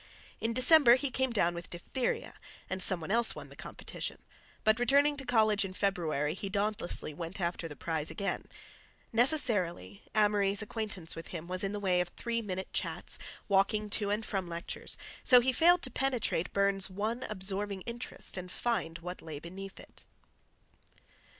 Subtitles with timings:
[0.39, 2.33] In December he came down with diphtheria,
[2.71, 4.17] and some one else won the competition,
[4.63, 8.47] but, returning to college in February, he dauntlessly went after the prize again.
[9.13, 14.09] Necessarily, Amory's acquaintance with him was in the way of three minute chats, walking to
[14.09, 19.21] and from lectures, so he failed to penetrate Burne's one absorbing interest and find what
[19.21, 20.05] lay beneath it.